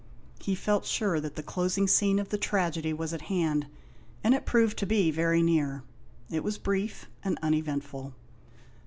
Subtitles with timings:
[0.39, 3.67] He felt sure that the closing scene of the tragedy was at hand,
[4.23, 5.83] and it proved to be very near.
[6.31, 8.15] It was brief and uneventful.